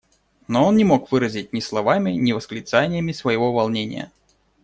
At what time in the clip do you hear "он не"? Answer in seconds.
0.67-0.83